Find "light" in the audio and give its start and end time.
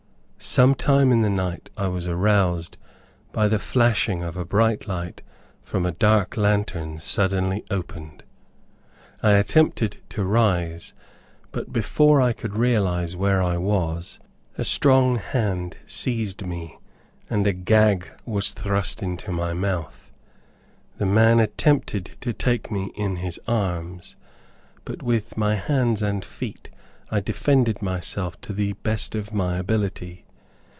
4.87-5.21